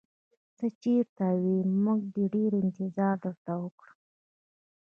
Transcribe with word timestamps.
ته 0.57 0.65
چېرته 0.81 1.25
وې؟ 1.41 1.57
موږ 1.83 2.01
ډېر 2.33 2.51
انتظار 2.63 3.15
درته 3.25 3.53
وکړ. 3.61 3.87